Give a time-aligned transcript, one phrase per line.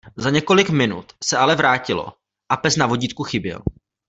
[0.17, 2.13] Za několik minut se ale vrátilo
[2.51, 3.61] a pes na vodítku chyběl.